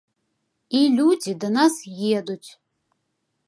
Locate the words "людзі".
0.95-1.31